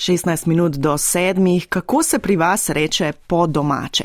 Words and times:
16 0.00 0.46
minut 0.46 0.72
do 0.72 0.92
7. 0.92 1.66
Kako 1.68 2.02
se 2.02 2.18
pri 2.18 2.36
vas 2.36 2.68
reče 2.68 3.12
po 3.26 3.46
domače? 3.46 4.04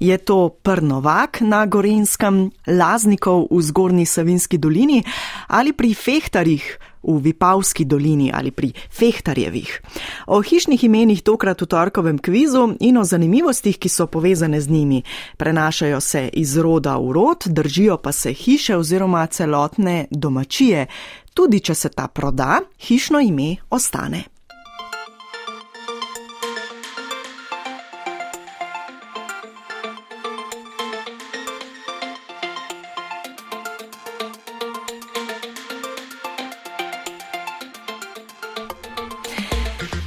Je 0.00 0.18
to 0.18 0.48
Prnovak 0.48 1.40
na 1.40 1.66
Gorenskem, 1.66 2.50
Laznikov 2.66 3.46
v 3.50 3.62
Zgornji 3.62 4.06
Savinski 4.06 4.58
dolini 4.58 5.02
ali 5.48 5.72
pri 5.72 5.94
Fehtarjih? 5.94 6.78
v 7.04 7.20
Vipavski 7.20 7.84
dolini 7.84 8.30
ali 8.34 8.50
pri 8.50 8.72
Fehtarjevih. 8.90 9.80
O 10.26 10.42
hišnih 10.42 10.84
imenih 10.84 11.22
tokrat 11.22 11.60
v 11.60 11.66
torkovem 11.66 12.18
kvizu 12.18 12.76
in 12.80 12.96
o 12.96 13.04
zanimivostih, 13.04 13.78
ki 13.78 13.88
so 13.88 14.06
povezane 14.06 14.60
z 14.60 14.70
njimi. 14.70 15.02
Prenašajo 15.36 16.00
se 16.00 16.28
iz 16.32 16.56
roda 16.56 16.96
v 16.96 17.12
rod, 17.12 17.44
držijo 17.46 17.96
pa 17.96 18.12
se 18.12 18.32
hiše 18.32 18.76
oziroma 18.76 19.26
celotne 19.26 20.06
domačije. 20.10 20.86
Tudi 21.34 21.60
če 21.60 21.74
se 21.74 21.88
ta 21.88 22.08
proda, 22.08 22.60
hišno 22.80 23.20
ime 23.20 23.56
ostane. 23.70 24.33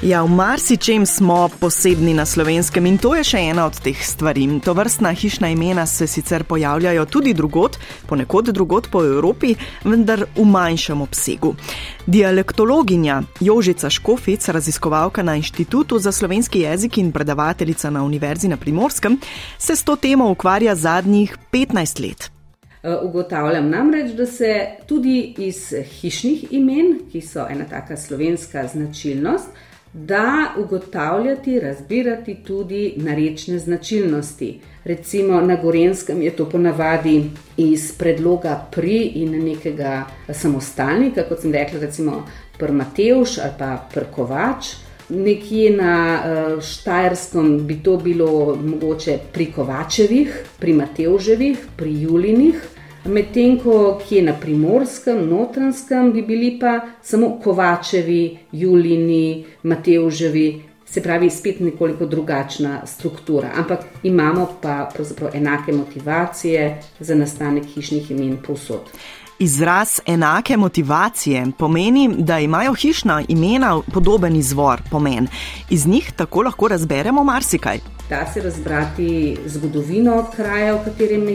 Ja, 0.01 0.21
v 0.21 0.29
marsičem 0.29 1.05
smo 1.05 1.49
posebni 1.59 2.13
na 2.13 2.25
slovenskem 2.25 2.85
in 2.85 2.99
to 3.01 3.15
je 3.17 3.23
še 3.25 3.39
ena 3.49 3.63
od 3.65 3.79
teh 3.81 3.97
stvari. 3.97 4.45
To 4.61 4.75
vrstna 4.77 5.09
hišna 5.09 5.49
imena 5.49 5.87
se 5.89 6.05
sicer 6.07 6.43
pojavljajo 6.45 7.05
tudi 7.09 7.33
drugot, 7.33 7.79
ponekod 8.05 8.53
drugot 8.53 8.91
po 8.93 9.01
Evropi, 9.01 9.55
vendar 9.81 10.27
v 10.37 10.45
manjšem 10.45 11.01
obsegu. 11.01 11.55
Dialektologinja 12.05 13.23
Jožica 13.41 13.89
Škofic, 13.89 14.45
raziskovalka 14.53 15.25
na 15.25 15.33
Inštitutu 15.35 15.97
za 15.99 16.11
slovenski 16.11 16.61
jezik 16.61 17.01
in 17.01 17.11
predavateljica 17.11 17.89
na 17.89 18.03
Univerzi 18.05 18.47
na 18.47 18.57
Primorskem, 18.57 19.17
se 19.57 19.75
s 19.75 19.83
to 19.83 19.95
temo 19.95 20.29
ukvarja 20.29 20.75
zadnjih 20.75 21.37
15 21.51 22.01
let. 22.05 22.29
E, 22.83 22.95
ugotavljam 23.01 23.69
namreč, 23.69 24.13
da 24.13 24.25
se 24.25 24.77
tudi 24.85 25.33
iz 25.37 25.73
hišnih 25.99 26.53
imen, 26.53 26.99
ki 27.11 27.21
so 27.21 27.47
ena 27.49 27.65
taka 27.65 27.97
slovenska 27.97 28.67
značilnost, 28.67 29.49
da 29.93 30.53
ugotavljati, 30.57 31.59
razbirati 31.59 32.35
tudi 32.47 32.93
narečne 32.97 33.59
značilnosti. 33.59 34.59
Recimo 34.83 35.41
na 35.41 35.55
Gorenskem 35.55 36.21
je 36.21 36.31
to 36.35 36.49
ponavadi 36.49 37.29
iz 37.57 37.91
predloga 37.97 38.67
pri 38.71 39.11
in 39.15 39.43
nekega 39.43 40.05
samostalnika, 40.33 41.23
kot 41.29 41.41
sem 41.41 41.51
rekla, 41.51 41.79
recimo 41.79 42.25
Prmatevš 42.57 43.37
ali 43.37 43.53
pa 43.59 43.87
Prkovač. 43.93 44.75
Nekje 45.09 45.71
na 45.71 46.19
uh, 46.19 46.63
Štajerskem 46.63 47.67
bi 47.67 47.79
to 47.83 47.97
bilo 47.97 48.55
mogoče 48.55 49.19
pri 49.33 49.51
Kovačevih, 49.55 50.43
pri 50.59 50.73
Matevževih, 50.73 51.67
pri 51.77 52.01
Julinih, 52.01 52.76
medtem 53.05 53.59
ko 53.59 54.01
je 54.09 54.21
na 54.21 54.33
primorskem, 54.33 55.29
notranskem, 55.29 56.11
bi 56.11 56.21
bili 56.21 56.57
pa 56.59 56.79
samo 57.03 57.39
Kovačevi, 57.43 58.37
Julini, 58.51 59.45
Mateuževi, 59.63 60.61
se 60.85 61.03
pravi, 61.03 61.29
spet 61.29 61.59
nekoliko 61.59 62.05
drugačna 62.05 62.81
struktura. 62.85 63.51
Ampak 63.55 63.79
imamo 64.03 64.47
pa 64.61 64.89
enake 65.33 65.71
motivacije 65.71 66.81
za 66.99 67.15
nastanek 67.15 67.65
hišnih 67.65 68.11
imen 68.11 68.37
povsod. 68.47 68.81
Izraz 69.39 69.99
enake 70.05 70.57
motivacije 70.57 71.45
pomeni, 71.57 72.09
da 72.17 72.39
imajo 72.39 72.73
hišna 72.73 73.23
imena 73.27 73.81
podoben 73.93 74.35
izvor, 74.35 74.81
pomen. 74.91 75.27
Iz 75.69 75.87
njih 75.87 76.11
tako 76.15 76.41
lahko 76.41 76.67
razberemo 76.67 77.23
marsikaj 77.23 77.79
da 78.09 78.25
se 78.33 78.41
razbrati 78.41 79.37
zgodovino 79.45 80.25
kraja, 80.35 80.75
v 80.75 80.83
katerem, 80.85 81.27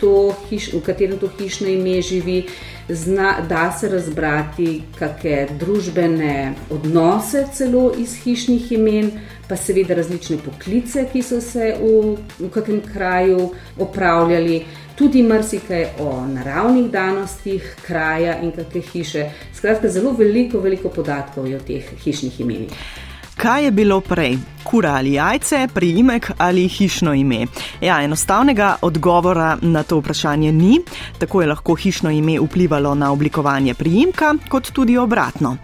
to 0.00 0.34
hiš, 0.48 0.72
v 0.72 0.80
katerem 0.86 1.18
to 1.18 1.28
hišno 1.38 1.68
ime 1.68 2.02
živi, 2.02 2.44
zna, 2.88 3.40
da 3.48 3.72
se 3.72 3.88
razbrati 3.88 4.82
kakšne 4.98 5.58
družbene 5.60 6.54
odnose 6.70 7.44
celo 7.54 7.92
iz 7.98 8.14
hišnih 8.24 8.72
imen, 8.72 9.10
pa 9.48 9.56
seveda 9.56 9.96
različne 9.98 10.38
poklice, 10.44 11.06
ki 11.12 11.22
so 11.22 11.40
se 11.40 11.74
v, 11.80 12.16
v 12.38 12.50
kakem 12.54 12.80
kraju 12.92 13.50
opravljali. 13.78 14.62
Tudi 14.98 15.22
marsikaj 15.22 15.84
o 16.02 16.24
naravnih 16.26 16.88
danostih 16.90 17.74
kraja 17.86 18.40
in 18.42 18.50
kakšne 18.52 18.80
hiše. 18.92 19.28
Skratka, 19.54 19.88
zelo 19.88 20.14
veliko, 20.18 20.60
veliko 20.60 20.88
podatkov 20.88 21.46
je 21.46 21.56
o 21.56 21.66
teh 21.66 21.92
hišnih 22.04 22.40
imenih. 22.40 23.07
Kaj 23.38 23.64
je 23.64 23.70
bilo 23.70 24.00
prej, 24.00 24.34
kura 24.64 24.96
ali 24.98 25.12
jajce, 25.12 25.68
priimek 25.74 26.30
ali 26.38 26.68
hišno 26.68 27.12
ime? 27.14 27.46
Ja, 27.80 28.02
enostavnega 28.02 28.76
odgovora 28.82 29.58
na 29.62 29.82
to 29.82 29.98
vprašanje 29.98 30.52
ni, 30.52 30.80
tako 31.18 31.42
je 31.42 31.46
lahko 31.46 31.74
hišno 31.74 32.10
ime 32.10 32.40
vplivalo 32.40 32.94
na 32.94 33.12
oblikovanje 33.12 33.74
priimka, 33.74 34.34
kot 34.48 34.72
tudi 34.72 34.98
obratno. 34.98 35.56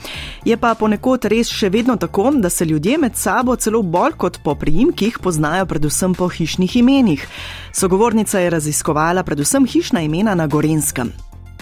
Je 0.44 0.56
pa 0.56 0.74
ponekod 0.74 1.24
res 1.24 1.50
še 1.50 1.68
vedno 1.68 1.96
tako, 1.96 2.30
da 2.36 2.50
se 2.50 2.64
ljudje 2.64 2.98
med 2.98 3.16
sabo 3.16 3.56
celo 3.56 3.82
bolj 3.82 4.14
kot 4.16 4.38
po 4.44 4.54
priimkih 4.54 5.18
poznajo 5.18 5.66
predvsem 5.66 6.14
po 6.14 6.28
hišnih 6.28 6.76
imenih. 6.76 7.26
Sogovornica 7.72 8.38
je 8.38 8.50
raziskovala 8.50 9.22
predvsem 9.22 9.66
hišna 9.66 10.06
imena 10.06 10.34
na 10.34 10.46
Gorenskem. 10.46 11.12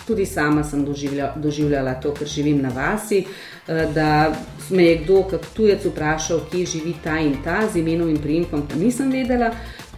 Tudi 0.06 0.26
sama 0.26 0.64
sem 0.64 0.84
doživljala, 0.84 1.34
doživljala 1.36 1.94
to, 1.94 2.14
ker 2.14 2.26
živim 2.26 2.62
na 2.62 2.68
vasi. 2.74 3.24
Eh, 3.68 3.86
da 3.94 4.32
me 4.70 4.84
je 4.84 4.96
kdo, 5.04 5.22
kot 5.22 5.46
tujec, 5.54 5.84
vprašal, 5.86 6.40
kje 6.50 6.66
živi 6.66 6.94
ta 7.04 7.18
in 7.18 7.36
ta 7.44 7.62
z 7.72 7.78
imenom 7.78 8.08
in 8.10 8.18
priimkom, 8.18 8.66
pa 8.68 8.74
nisem 8.74 9.10
vedela. 9.10 9.52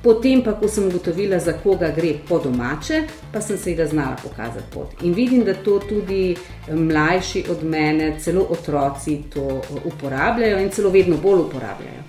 Potem, 0.04 0.42
pa, 0.44 0.52
ko 0.52 0.68
sem 0.68 0.84
ugotovila, 0.84 1.38
za 1.40 1.54
koga 1.62 1.88
gre 1.96 2.10
po 2.28 2.36
domače, 2.38 3.06
pa 3.32 3.40
sem 3.40 3.56
se 3.58 3.72
jih 3.72 3.86
znala 3.88 4.18
pokazati 4.22 4.68
pot. 4.72 4.92
In 5.02 5.14
vidim, 5.14 5.44
da 5.44 5.54
to 5.54 5.78
tudi 5.88 6.36
eh, 6.36 6.74
mlajši 6.74 7.44
od 7.50 7.64
mene, 7.64 8.14
celo 8.20 8.46
otroci 8.50 9.22
to 9.32 9.46
eh, 9.62 9.80
uporabljajo 9.84 10.60
in 10.60 10.70
celo 10.70 10.90
vedno 10.90 11.16
bolj 11.16 11.46
uporabljajo. 11.48 12.04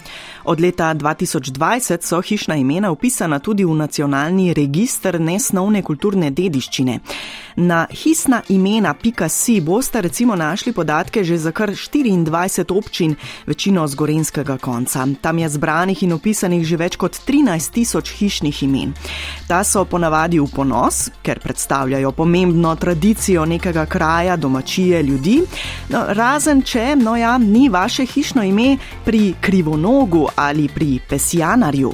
Od 0.46 0.60
leta 0.62 0.94
2020 0.94 2.02
so 2.02 2.22
hišna 2.22 2.56
imena 2.56 2.92
upisana 2.92 3.40
tudi 3.40 3.66
v 3.66 3.74
nacionalni 3.74 4.54
registr 4.54 5.20
nesnovne 5.20 5.82
kulturne 5.82 6.30
dediščine. 6.32 7.00
Na 7.56 7.88
hisnaimena.si 7.90 9.62
boste 9.62 10.02
recimo 10.02 10.36
našli 10.36 10.74
podatke 10.74 11.24
že 11.24 11.38
za 11.38 11.52
kar 11.52 11.72
24 11.72 12.78
občin, 12.78 13.16
večino 13.46 13.88
z 13.88 13.96
gorenskega 13.96 14.58
konca. 14.58 15.08
Tam 15.22 15.40
je 15.40 15.50
zbranih 15.50 16.04
in 16.04 16.14
opisanih 16.14 16.66
že 16.66 16.78
več 16.78 16.96
kot 16.96 17.18
13 17.26 17.72
tisoč 17.74 18.12
hišnih 18.20 18.64
imen. 18.64 18.94
Ta 19.48 19.64
so 19.64 19.86
ponavadi 19.86 20.40
v 20.40 20.46
ponos, 20.52 21.10
ker 21.24 21.40
predstavljajo 21.40 22.12
pomembno 22.12 22.76
tradicijo 22.76 23.46
nekega 23.46 23.86
kraja, 23.86 24.36
domačije, 24.36 25.02
ljudi. 25.04 25.42
No, 25.90 26.06
razen 26.10 26.62
če, 26.62 26.96
no 26.96 27.16
ja, 27.16 27.38
ni 27.38 27.70
vaše 27.70 28.06
hišno 28.06 28.44
ime 28.44 28.78
pri 29.06 29.34
krivonogu 29.42 30.28
ali 30.36 30.68
pri 30.76 31.00
pesjanarju. 31.10 31.94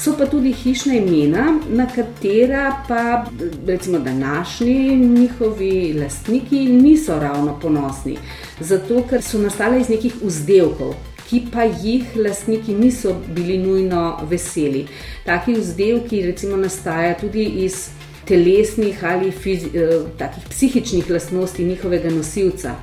So 0.00 0.14
pa 0.18 0.24
tudi 0.26 0.52
hišna 0.52 0.94
imena, 0.94 1.58
na 1.68 1.86
katera 1.86 2.84
pa 2.88 3.26
recimo 3.66 3.98
današnji 3.98 4.96
njihovi 4.96 5.92
lastniki 6.02 6.58
niso 6.58 7.18
ravno 7.18 7.58
ponosni. 7.60 8.16
Zato, 8.60 9.02
ker 9.10 9.22
so 9.22 9.38
nastale 9.38 9.80
iz 9.80 9.88
nekih 9.88 10.14
vzdelkov, 10.22 10.94
ki 11.28 11.42
pa 11.52 11.64
jih 11.64 12.16
lastniki 12.16 12.74
niso 12.74 13.14
bili 13.28 13.58
nujno 13.58 14.18
veseli. 14.30 14.86
Taki 15.24 15.52
vzdelki 15.52 16.22
recimo 16.22 16.56
nastajajo 16.56 17.14
tudi 17.20 17.44
iz 17.44 17.88
telesnih 18.24 19.04
ali 19.04 19.30
fizi, 19.30 19.68
eh, 19.74 20.00
takih 20.18 20.42
psihičnih 20.50 21.10
lastnosti 21.10 21.64
njihovega 21.64 22.10
nosilca. 22.10 22.74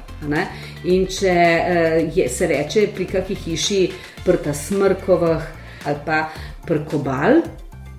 In 0.84 1.06
če 1.06 1.34
eh, 1.34 2.12
je, 2.16 2.30
se 2.30 2.48
reče 2.48 2.88
pri 2.96 3.06
kakšni 3.06 3.36
hiši 3.36 3.82
prta 4.28 4.54
smrkovah 4.54 5.44
ali 5.88 6.00
pa 6.06 6.26
prkobal, 6.68 7.42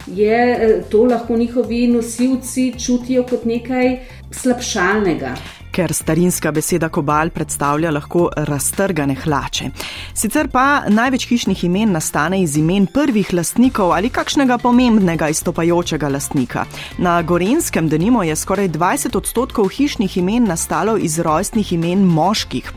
je 0.06 0.40
eh, 0.52 0.82
to 0.90 1.04
lahko 1.04 1.36
njihovi 1.36 1.86
nosilci 1.88 2.72
čutijo 2.84 3.24
kot 3.24 3.44
nekaj 3.44 3.96
slabšalnega 4.30 5.34
ker 5.78 5.92
starinska 5.94 6.50
beseda 6.50 6.88
kobal 6.90 7.30
predstavlja 7.30 7.92
lahko 7.94 8.24
raztrgane 8.50 9.14
hlače. 9.14 9.68
Sicer 10.14 10.48
pa 10.50 10.64
največ 10.90 11.28
hišnih 11.30 11.60
imen 11.68 11.92
nastane 11.94 12.40
iz 12.42 12.56
imen 12.58 12.88
prvih 12.90 13.30
lastnikov 13.32 13.92
ali 13.94 14.10
kakšnega 14.10 14.58
pomembnega 14.58 15.28
izstopajočega 15.30 16.08
lastnika. 16.10 16.64
Na 16.98 17.20
Gorenskem 17.22 17.88
denimo 17.88 18.24
je 18.26 18.36
skoraj 18.36 18.68
20 18.74 19.16
odstotkov 19.20 19.68
hišnih 19.76 20.16
imen 20.18 20.48
nastalo 20.50 20.96
iz 20.98 21.18
rojstnih 21.22 21.72
imen 21.72 22.02
moških, 22.04 22.72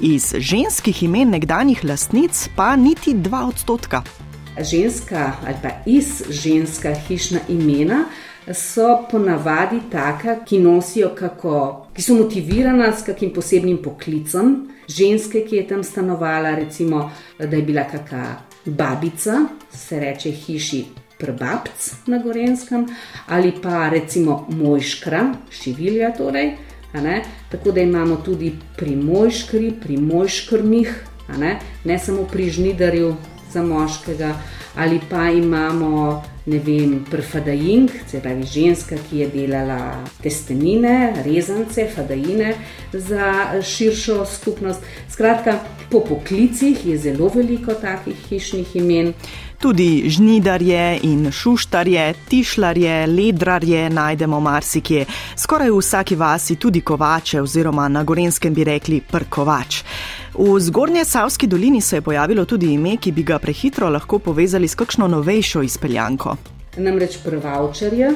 iz 0.00 0.32
ženskih 0.38 1.02
imen 1.02 1.36
nekdanjih 1.36 1.84
lastnic 1.84 2.48
pa 2.56 2.72
niti 2.76 3.12
2 3.14 3.48
odstotka. 3.48 4.00
Ženska 4.56 5.32
ali 5.44 5.56
pa 5.62 5.76
iz 5.86 6.22
ženska 6.30 6.94
hišna 7.08 7.44
imena 7.48 8.06
so 8.54 9.06
ponavadi 9.10 9.80
taka, 9.90 10.36
ki 10.44 10.58
nosijo 10.58 11.10
kako, 11.14 11.86
ki 11.94 12.02
so 12.02 12.14
motivirana 12.14 12.92
s 12.92 13.04
kakim 13.04 13.32
posebnim 13.34 13.78
poklicem. 13.82 14.68
Ženske, 14.88 15.42
ki 15.48 15.56
je 15.56 15.68
tam 15.68 15.82
stanovala, 15.84 16.54
recimo, 16.54 17.10
da 17.38 17.56
je 17.56 17.62
bila 17.62 17.84
kakšna 17.90 18.36
babica, 18.64 19.40
se 19.70 20.00
reče 20.00 20.30
hiši 20.30 20.84
prbabc 21.18 22.06
na 22.06 22.18
Gorenskem, 22.18 22.86
ali 23.26 23.52
pa 23.62 23.88
recimo 23.88 24.46
mojškra, 24.50 25.32
šivilja 25.50 26.12
torej. 26.16 26.52
Tako 27.50 27.72
da 27.72 27.80
imamo 27.80 28.16
tudi 28.16 28.52
pri 28.76 28.96
mojškri, 28.96 29.72
pri 29.82 29.96
mojškrnih, 29.96 30.94
ne? 31.38 31.58
ne 31.84 31.98
samo 31.98 32.22
pri 32.24 32.50
žnidarju 32.50 33.16
za 33.52 33.62
moškega, 33.62 34.34
ali 34.76 35.00
pa 35.10 35.28
imamo 35.30 36.22
ne 36.46 36.58
vem, 36.58 37.04
prfadajing, 37.10 37.90
se 38.06 38.20
pravi 38.22 38.44
ženska, 38.46 38.96
ki 39.10 39.18
je 39.18 39.26
delala 39.32 39.78
testenine, 40.22 41.14
rezance, 41.24 41.88
fadajine 41.94 42.54
za 42.92 43.62
širšo 43.62 44.24
skupnost. 44.26 44.82
Skratka, 45.10 45.58
po 45.90 46.00
poklicih 46.00 46.86
je 46.86 46.98
zelo 46.98 47.30
veliko 47.34 47.74
takih 47.74 48.16
hišnih 48.28 48.76
imen. 48.76 49.12
Tudi 49.58 50.04
žnidarje 50.08 50.98
in 51.02 51.30
šuštarje, 51.32 52.14
tišlarje, 52.28 53.06
ledrarje 53.06 53.90
najdemo 53.90 54.40
marsikje, 54.40 55.06
skoraj 55.36 55.70
v 55.70 55.78
vsaki 55.80 56.16
vasi 56.16 56.56
tudi 56.56 56.80
kovače, 56.80 57.40
oziroma 57.42 57.88
na 57.88 58.04
gorenskem 58.04 58.54
bi 58.54 58.64
rekli 58.64 59.00
prkovač. 59.00 59.82
V 60.38 60.60
zgornje 60.60 61.04
Savski 61.04 61.46
dolini 61.46 61.80
se 61.80 61.96
je 61.96 62.02
pojavilo 62.02 62.44
tudi 62.44 62.72
ime, 62.72 62.96
ki 62.96 63.12
bi 63.12 63.22
ga 63.22 63.38
prehitro 63.38 63.88
lahko 63.88 64.18
povezali 64.18 64.68
s 64.68 64.74
kakšno 64.74 65.08
novejšo 65.08 65.62
izpeljanko. 65.62 66.36
Namreč 66.76 67.16
prvavčarje, 67.24 68.10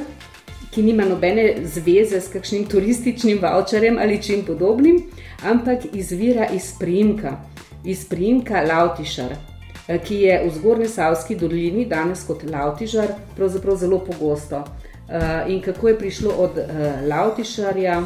ki 0.71 0.83
nima 0.83 1.05
nobene 1.09 1.55
zveze 1.65 2.21
s 2.21 2.29
kakšnim 2.29 2.67
turističnim 2.69 3.41
voucherjem 3.43 3.99
ali 3.99 4.23
čim 4.23 4.45
podobnim, 4.45 5.03
ampak 5.43 5.89
izvira 5.93 6.47
iz 6.53 6.75
prijimka, 6.79 7.39
iz 7.85 8.05
prijimka 8.09 8.61
Lautišar, 8.61 9.35
ki 10.05 10.21
je 10.23 10.43
v 10.47 10.51
zgornji 10.55 10.89
Savski 10.89 11.37
dolini 11.37 11.85
danes 11.85 12.25
kot 12.27 12.45
Lautižar 12.47 13.15
pravzaprav 13.37 13.77
zelo 13.77 13.99
pogosto. 14.05 14.65
In 15.49 15.59
kako 15.63 15.89
je 15.89 15.99
prišlo 15.99 16.35
od 16.39 16.59
Lautišarja 17.09 18.03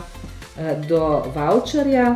do 0.89 1.23
voucherja, 1.35 2.15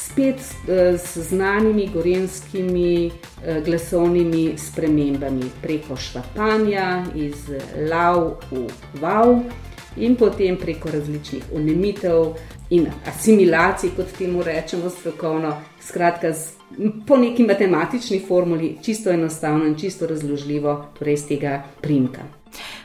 spet 0.00 0.36
eh, 0.68 0.98
s 0.98 1.18
znanimi 1.18 1.88
gorenskimi 1.94 3.06
eh, 3.06 3.62
glasovnimi 3.64 4.58
spremembami, 4.58 5.50
preko 5.62 5.96
švapanja, 5.96 7.04
iz 7.14 7.48
lav 7.90 8.32
v 8.50 8.66
vav, 9.00 9.42
in 9.96 10.16
potem 10.16 10.56
preko 10.56 10.90
različnih 10.90 11.44
unemitev 11.52 12.34
in 12.70 12.86
asimilacij, 13.06 13.90
kot 13.96 14.06
temu 14.18 14.42
rečemo 14.42 14.90
strokovno. 14.90 15.56
Skratka, 15.82 16.32
po 17.06 17.16
neki 17.16 17.42
matematični 17.42 18.22
formuli, 18.28 18.76
čisto 18.82 19.10
enostavno 19.10 19.66
in 19.66 19.74
čisto 19.74 20.06
razložljivo, 20.06 20.84
torej 20.98 21.14
iz 21.14 21.26
tega 21.26 21.62
primka. 21.80 22.22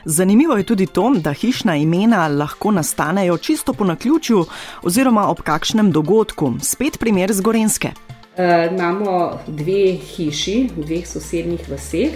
Zanimivo 0.04 0.56
je 0.56 0.62
tudi 0.62 0.86
to, 0.86 1.12
da 1.16 1.32
hišna 1.32 1.76
imena 1.76 2.28
lahko 2.28 2.70
nastanejo 2.70 3.36
čisto 3.36 3.72
po 3.72 3.84
naključju 3.84 4.44
oziroma 4.82 5.28
ob 5.28 5.40
kakšnem 5.40 5.90
dogodku. 5.92 6.52
Spet 6.62 6.98
primer 6.98 7.32
z 7.32 7.40
Gorenske. 7.40 7.90
E, 8.36 8.68
imamo 8.72 9.38
dve 9.46 9.96
hiši 9.96 10.68
v 10.76 10.84
dveh 10.84 11.06
sosednjih 11.08 11.68
vseh. 11.68 12.10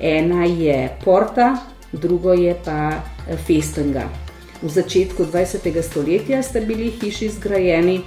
Ena 0.00 0.44
je 0.44 0.96
Porta, 1.04 1.56
drugo 1.92 2.32
je 2.32 2.56
pa 2.64 2.90
eh, 2.90 3.36
Festenga. 3.46 4.27
V 4.62 4.68
začetku 4.68 5.24
20. 5.24 5.82
stoletja 5.82 6.42
sta 6.42 6.60
bili 6.60 6.90
hiši 6.90 7.28
zgrajeni 7.28 8.00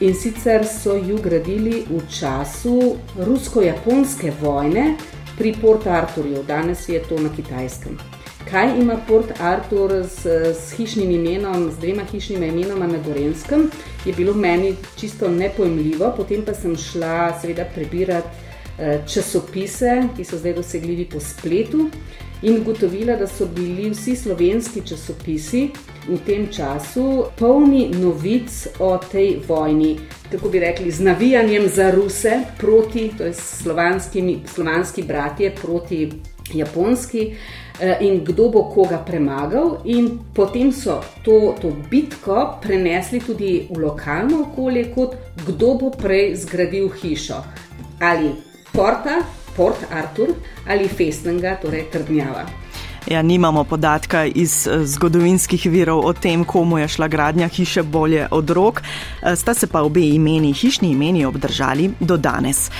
in 0.00 0.14
sicer 0.14 0.66
so 0.66 0.96
ju 0.96 1.18
gradili 1.22 1.84
v 1.90 2.00
času 2.10 2.96
rusko-japonske 3.18 4.32
vojne 4.40 4.96
pri 5.38 5.54
Port 5.60 5.86
Arturju, 5.86 6.42
danes 6.42 6.88
je 6.88 7.02
to 7.08 7.18
na 7.22 7.30
kitajskem 7.36 7.98
kaj 8.52 8.80
ima 8.80 8.96
Port 9.08 9.40
Artur 9.40 9.92
s, 10.04 10.26
s 10.26 10.72
hišnim 10.76 11.10
imenom, 11.10 11.70
z 11.70 11.78
dvema 11.80 12.02
hišnima 12.04 12.46
imenoma 12.46 12.86
na 12.86 12.98
Gorenskem, 13.06 13.70
je 14.04 14.12
bilo 14.12 14.34
meni 14.34 14.74
čisto 14.96 15.28
nepojmljivo. 15.28 16.12
Potem 16.16 16.44
pa 16.44 16.54
sem 16.54 16.76
šla, 16.76 17.38
seveda, 17.40 17.64
prebirati 17.74 18.28
eh, 18.78 19.00
časopise, 19.08 20.02
ki 20.16 20.24
so 20.24 20.38
zdaj 20.38 20.54
dosegljivi 20.60 21.08
po 21.14 21.20
spletu, 21.20 21.88
in 22.42 22.60
ugotovila, 22.60 23.16
da 23.16 23.26
so 23.26 23.46
bili 23.46 23.90
vsi 23.90 24.16
slovenski 24.16 24.82
časopisi 24.86 25.68
v 26.08 26.18
tem 26.26 26.48
času 26.52 27.24
polni 27.38 27.88
novic 27.94 28.66
o 28.78 28.98
tej 28.98 29.40
vojni. 29.48 29.98
Tako 30.30 30.48
bi 30.48 30.60
rekli, 30.60 30.90
z 30.90 31.00
navijanjem 31.00 31.68
za 31.68 31.90
Ruse 31.90 32.40
proti, 32.58 33.10
to 33.18 33.24
je 33.24 33.34
slovanski 34.46 35.02
bratje 35.02 35.54
proti 35.62 36.08
Japonski. 36.54 37.34
Eh, 37.80 37.96
in 38.00 38.24
kdo 38.24 38.48
bo 38.48 38.62
koga 38.70 38.98
premagal. 38.98 39.80
In 39.84 40.18
potem 40.34 40.72
so 40.72 41.00
to, 41.24 41.56
to 41.60 41.72
bitko 41.90 42.58
prenesli 42.62 43.20
tudi 43.20 43.66
v 43.70 43.78
lokalno 43.80 44.44
okolje, 44.46 44.84
kot 44.94 45.16
kdo 45.46 45.74
bo 45.80 45.90
prej 45.90 46.36
zgradil 46.44 46.92
hišo. 46.92 47.40
Ali 47.98 48.30
Porta, 48.72 49.22
Port 49.56 49.86
Artur 49.90 50.34
ali 50.66 50.88
Festnega, 50.88 51.56
torej 51.62 51.90
Trdnjava. 51.92 52.46
Ja, 53.06 53.22
nimamo 53.22 53.64
podatka 53.64 54.24
iz 54.24 54.66
eh, 54.66 54.86
zgodovinskih 54.86 55.66
virov 55.70 56.04
o 56.06 56.12
tem, 56.12 56.44
komu 56.44 56.78
je 56.78 56.88
šla 56.88 57.08
gradnja 57.08 57.48
hiše 57.48 57.82
bolje 57.82 58.28
od 58.30 58.50
rok, 58.50 58.82
eh, 58.82 59.36
sta 59.36 59.54
se 59.54 59.66
pa 59.66 59.82
obe 59.82 60.00
imeni, 60.00 60.52
hišni 60.52 60.90
imeni, 60.90 61.24
obdržali 61.24 61.90
do 62.00 62.16
danes. 62.16 62.70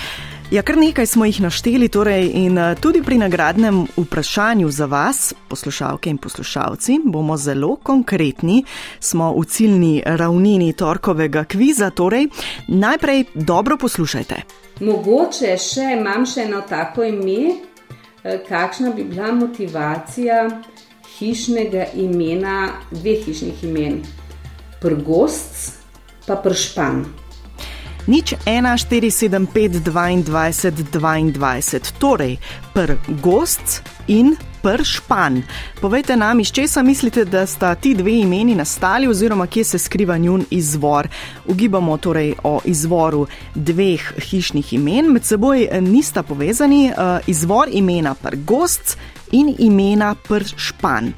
Ja, 0.52 0.60
kar 0.62 0.76
nekaj 0.76 1.06
smo 1.06 1.24
jih 1.24 1.38
našteli, 1.40 1.86
torej, 1.88 2.26
in 2.36 2.58
eh, 2.58 2.74
tudi 2.76 3.00
pri 3.02 3.16
nagradnem 3.18 3.86
vprašanju 3.96 4.68
za 4.70 4.84
vas, 4.86 5.32
poslušalke 5.48 6.10
in 6.10 6.18
poslušalci, 6.18 6.98
bomo 7.04 7.36
zelo 7.36 7.76
konkretni. 7.76 8.58
Smo 9.00 9.30
v 9.32 9.46
ciljni 9.48 10.02
ravnini 10.04 10.72
torkovega 10.72 11.44
kviza, 11.44 11.88
torej 11.90 12.28
najprej 12.68 13.24
dobro 13.34 13.78
poslušajte. 13.80 14.42
Mogoče 14.84 15.56
še 15.56 15.88
imam 15.96 16.28
še 16.28 16.44
eno 16.44 16.60
tako 16.68 17.08
ime, 17.08 17.56
eh, 18.24 18.44
kakšna 18.48 18.92
bi 18.92 19.08
bila 19.08 19.32
motivacija 19.32 20.44
hišnega 21.16 21.94
imena, 21.94 22.68
dveh 22.90 23.24
hišnih 23.24 23.64
imen, 23.64 24.02
prgost 24.84 25.80
pa 26.26 26.36
pršpan. 26.36 27.21
Nič 28.06 28.34
1475 28.44 29.78
22 29.86 31.32
22, 31.38 31.98
torej 31.98 32.38
pr 32.74 32.98
gost 33.22 33.82
in 34.10 34.34
pr 34.62 34.82
špan. 34.82 35.42
Povejte 35.80 36.16
nam, 36.16 36.40
iz 36.40 36.50
česa 36.50 36.82
mislite, 36.82 37.24
da 37.24 37.46
sta 37.46 37.74
ti 37.74 37.94
dve 37.94 38.12
imeni 38.20 38.54
nastali, 38.54 39.06
oziroma 39.06 39.46
kje 39.46 39.64
se 39.64 39.78
skriva 39.78 40.18
njun 40.18 40.44
izvor. 40.50 41.08
Ugibamo 41.46 41.96
torej 41.96 42.34
o 42.42 42.60
izvoru 42.64 43.26
dveh 43.54 44.12
hišnih 44.18 44.72
imen, 44.72 45.12
med 45.12 45.24
seboj 45.24 45.68
nista 45.80 46.22
povezani, 46.22 46.86
eh, 46.86 47.20
izvor 47.26 47.68
imena 47.72 48.14
pr 48.14 48.36
gost 48.36 48.98
in 49.32 49.54
imena 49.58 50.14
pr 50.14 50.42
špan. 50.56 51.12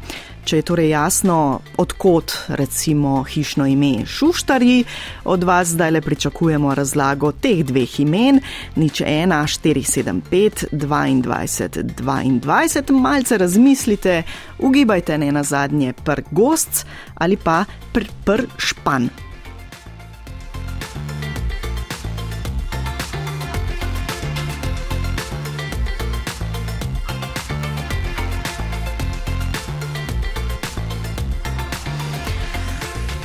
Če 0.44 0.58
je 0.60 0.64
torej 0.68 0.90
jasno, 0.92 1.60
odkot 1.80 2.32
recimo 2.48 3.22
hišno 3.24 3.64
ime 3.66 4.04
Šuštarji, 4.06 4.84
od 5.24 5.44
vas 5.44 5.68
zdaj 5.72 5.90
le 5.90 6.00
pričakujemo 6.04 6.74
razlago 6.74 7.32
teh 7.32 7.64
dveh 7.64 8.00
imen, 8.04 8.42
nič 8.76 9.00
1, 9.00 9.32
4, 9.32 9.84
7, 9.88 10.20
5, 10.30 10.66
22, 10.72 12.40
22, 12.44 13.00
malce 13.00 13.38
razmislite, 13.38 14.22
ugibajte 14.58 15.18
ne 15.18 15.32
na 15.32 15.42
zadnje 15.42 15.92
pr 16.04 16.20
gost 16.30 16.86
ali 17.14 17.36
pa 17.36 17.64
pr, 17.92 18.04
pr 18.24 18.44
špan. 18.58 19.23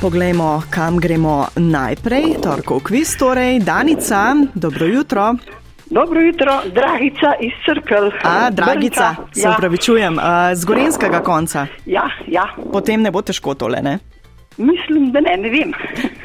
Poglejmo, 0.00 0.62
kam 0.70 0.96
gremo 0.96 1.46
najprej. 1.56 2.40
Torkov 2.42 2.80
kviz, 2.88 3.16
torej 3.20 3.60
Danica, 3.60 4.32
dobro 4.54 4.86
jutro. 4.86 5.34
Dobro 5.90 6.20
jutro, 6.20 6.60
Dragica 6.72 7.34
iz 7.40 7.52
Crkv. 7.64 8.08
A, 8.24 8.50
Dragica, 8.50 9.14
Brnka. 9.16 9.32
se 9.34 9.48
ja. 9.48 9.54
upravičujem, 9.58 10.18
z 10.54 10.64
gorenskega 10.64 11.20
konca. 11.20 11.66
Ja, 11.86 12.08
ja. 12.26 12.48
Potem 12.72 13.02
ne 13.02 13.10
bo 13.10 13.22
težko 13.22 13.54
tole, 13.54 13.82
ne? 13.82 13.98
Mislim, 14.56 15.12
da 15.12 15.20
ne, 15.20 15.36
ne 15.36 15.50
vem. 15.50 15.72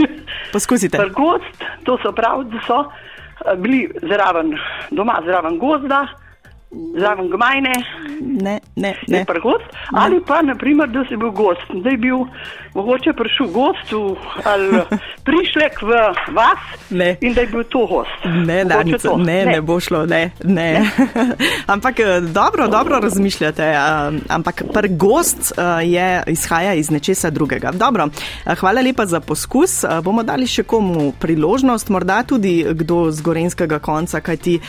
Poskusite. 0.54 0.98
Gost, 1.12 1.64
to 1.84 1.98
so 2.04 2.12
prav, 2.12 2.44
da 2.44 2.62
so 2.68 2.86
bili 3.58 3.90
zraven, 4.02 4.56
doma 4.92 5.20
zraven 5.26 5.60
gozda, 5.60 6.08
Zraven 7.00 7.30
gmajne, 7.30 7.72
Ne, 8.20 8.60
ne, 8.76 8.96
ne 9.08 9.20
ne. 9.20 9.26
prgost, 9.26 9.66
ali 9.94 10.20
pa 10.28 10.42
naprimer, 10.42 10.90
da 10.90 11.06
si 11.08 11.16
bil 11.18 11.32
gost, 11.32 11.72
da 11.74 11.90
je 11.90 11.98
bil 11.98 12.26
mogoče 12.76 13.14
prišel 13.14 13.48
gost 13.48 13.92
v, 13.92 14.16
ali 14.44 14.82
prišlek 15.24 15.82
v 15.82 15.90
vas 16.36 16.60
Ne. 16.90 17.18
in 17.22 17.34
da 17.34 17.42
je 17.42 17.48
bil 17.48 17.64
to 17.64 17.86
gost. 17.88 18.12
Ne, 18.46 18.66
Danica, 18.66 19.10
to. 19.10 19.18
ne, 19.18 19.46
ne 19.46 19.62
bo 19.62 19.80
šlo, 19.80 20.06
ne. 20.06 20.32
ne. 20.44 20.86
ampak 21.74 22.00
eh, 22.00 22.22
dobro, 22.22 22.68
dobro 22.68 23.00
razmišljate. 23.00 23.64
eh, 23.64 23.80
Ampak 24.30 24.64
pr 24.74 24.88
gost 24.90 25.54
eh, 25.58 25.86
je, 25.88 26.24
izhaja 26.28 26.74
iz 26.74 26.92
nečesa 26.92 27.30
drugega. 27.30 27.72
Dobro, 27.72 28.08
hvala 28.60 28.82
lepa 28.82 29.06
za 29.06 29.20
poskus. 29.20 29.84
Bomo 30.04 30.24
dali 30.24 30.48
še 30.48 30.64
komu 30.64 31.12
priložnost, 31.20 31.90
morda 31.90 32.24
tudi 32.24 32.66
kdo 32.74 33.12
z 33.12 33.22
gorenskega 33.22 33.80
konca, 33.80 34.20
kajti 34.22 34.60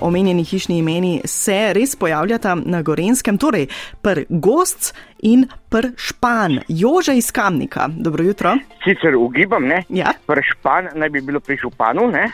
omenjeni 0.00 0.44
hišni 0.44 0.78
imeni 0.78 1.20
se 1.24 1.72
res 1.72 1.96
pojavljata 1.96 2.54
na 2.54 2.82
gorenskem. 2.82 3.38
Torej, 3.38 3.66
pr 4.02 4.24
gost 4.28 4.94
in 5.22 5.48
pr 5.68 5.88
špan. 5.96 6.60
Jože 6.68 7.16
iz 7.16 7.32
Kamnika. 7.54 7.88
Dobro 7.88 8.24
jutro. 8.24 8.56
sicer 8.84 9.14
ugibam, 9.16 9.64
ne, 9.64 9.82
Ja. 9.88 10.10
pršpan 10.26 10.88
naj 10.94 11.08
bi 11.08 11.20
bilo 11.20 11.40
pri 11.40 11.56
županu, 11.56 12.10
ne, 12.10 12.30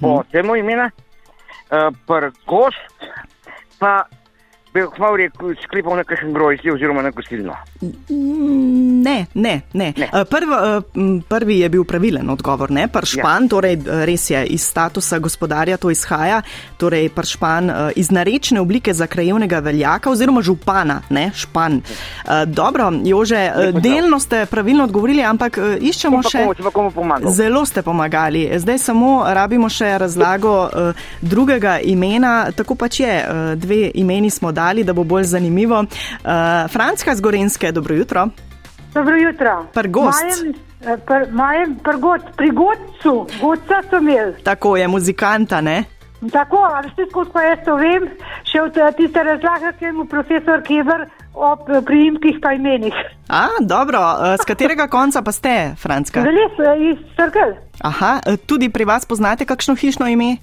po 0.00 0.22
temu 0.32 0.56
imena, 0.56 0.90
uh, 0.90 1.94
pr 2.06 2.30
gost 2.46 3.10
pa 3.78 4.04
bi 4.74 4.80
hval 4.96 5.16
rekel, 5.20 5.54
sklepal 5.64 5.96
na 5.96 6.04
kakšen 6.04 6.32
grojzi 6.32 6.70
oziroma 6.72 7.02
na 7.02 7.10
gostilno. 7.10 7.56
Mm, 7.82 8.82
Ne, 9.02 9.26
ne, 9.34 9.60
ne. 9.72 9.92
Ne. 9.96 10.08
Eh, 10.12 10.24
Prv, 10.24 10.52
eh, 10.52 10.80
prvi 11.28 11.58
je 11.58 11.68
bil 11.68 11.84
pravilen 11.84 12.30
odgovor, 12.30 12.70
ne? 12.70 12.86
Pršpan, 12.88 13.42
ja. 13.42 13.48
torej 13.48 13.72
eh, 13.74 14.04
res 14.06 14.30
je 14.30 14.46
iz 14.46 14.62
statusa 14.62 15.18
gospodarja 15.18 15.76
to 15.76 15.90
izhaja, 15.90 16.42
torej 16.78 17.08
pršpan 17.08 17.70
iz 17.96 18.10
narečne 18.10 18.60
oblike 18.60 18.94
za 18.94 19.06
krajevnega 19.06 19.58
veljaka 19.58 20.10
oziroma 20.10 20.42
župana, 20.42 21.00
ne, 21.10 21.30
špan. 21.34 21.80
Dobro, 22.46 22.90
Jože, 23.04 23.72
delno 23.72 24.18
ste 24.20 24.46
pravilno 24.46 24.84
odgovorili, 24.84 25.22
ampak 25.24 25.58
iščemo 25.80 26.22
Pa 26.22 26.28
še. 26.28 26.44
komu, 26.72 26.90
pa 26.90 26.94
komu? 26.94 27.30
Zelo 27.30 27.64
ste 27.66 27.82
pomagali. 27.82 28.50
Zdaj 28.58 28.78
samo 28.78 29.24
rabimo 29.26 29.68
še 29.68 29.98
razlago 29.98 30.68
drugega 31.20 31.78
imena. 31.80 32.52
Tako 32.52 32.74
pač 32.74 33.00
je, 33.00 33.14
dve 33.56 33.90
imeni 33.94 34.30
smo 34.30 34.52
dali, 34.52 34.61
da 34.84 34.92
bo 34.92 35.04
bolj 35.04 35.24
zanimivo. 35.24 35.80
Uh, 35.80 36.70
Franska 36.70 37.14
z 37.14 37.20
Gorenske, 37.20 37.72
dobro 37.72 37.94
jutro. 37.94 38.28
Dobro 38.94 39.16
jutro. 39.16 39.66
Prgost. 39.72 40.22
Mojem, 40.22 40.54
eh, 40.86 40.98
pr, 41.06 41.32
mojem 41.32 41.76
prgot, 41.82 42.22
pri 42.36 42.50
godcu, 42.50 43.26
godca 43.40 43.82
so 43.90 43.96
imeli. 43.96 44.34
Tako 44.42 44.76
je, 44.76 44.88
muzikanta, 44.88 45.60
ne? 45.60 45.84
Tako, 46.32 46.56
ali 46.56 46.88
vse 46.88 47.10
skozi, 47.10 47.30
ko 47.30 47.40
jaz 47.40 47.58
to 47.64 47.76
vem, 47.76 48.04
še 48.44 48.60
od 48.62 48.76
eh, 48.76 48.92
tiste 48.96 49.22
razlage, 49.22 49.72
ki 49.78 49.84
je 49.84 49.92
mu 49.92 50.04
profesor 50.04 50.62
Keber 50.66 51.06
o 51.34 51.54
eh, 51.56 51.80
priimkih 51.86 52.38
pa 52.42 52.52
imenih. 52.52 52.94
A, 53.28 53.48
dobro, 53.60 54.00
z 54.36 54.44
katerega 54.44 54.86
konca 54.92 55.22
pa 55.22 55.32
ste, 55.32 55.74
Franska? 55.80 56.22
Velis 56.22 56.60
iz 56.92 57.00
Crkve. 57.16 57.56
Aha, 57.80 58.20
tudi 58.46 58.68
pri 58.68 58.84
vas 58.84 59.08
poznate 59.08 59.48
kakšno 59.48 59.74
hišno 59.74 60.06
ime? 60.06 60.36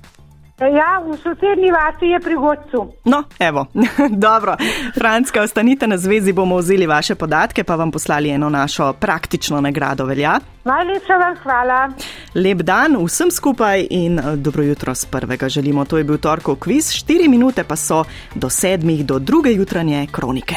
Ja, 0.60 1.00
v 1.00 1.16
sosednji 1.18 1.72
vasi 1.72 2.06
je 2.06 2.20
pri 2.20 2.36
godcu. 2.36 2.92
No, 3.06 3.24
evo, 3.40 3.66
dobro. 4.28 4.56
Franska, 4.96 5.42
ostanite 5.42 5.88
na 5.88 5.98
zvezi, 5.98 6.34
bomo 6.34 6.58
vzeli 6.58 6.88
vaše 6.88 7.16
podatke, 7.16 7.64
pa 7.64 7.76
vam 7.76 7.92
poslali 7.92 8.30
eno 8.30 8.50
našo 8.50 8.94
praktično 8.94 9.62
nagrado, 9.62 10.06
velja? 10.06 10.40
Najlepša 10.64 11.14
vam 11.14 11.36
hvala. 11.44 11.90
Lep 12.36 12.62
dan 12.62 12.98
vsem 13.06 13.32
skupaj 13.32 13.88
in 13.90 14.20
eh, 14.20 14.36
dobro 14.36 14.64
jutro 14.64 14.96
z 14.96 15.06
prvega 15.06 15.50
želimo. 15.50 15.86
To 15.86 15.98
je 15.98 16.04
bil 16.04 16.18
torkov 16.18 16.56
kviz, 16.56 16.92
4 16.92 17.30
minute 17.30 17.64
pa 17.64 17.76
so 17.76 18.04
do 18.36 18.50
sedmih, 18.50 19.06
do 19.06 19.20
druge 19.20 19.54
jutranje 19.54 20.08
kronike. 20.12 20.56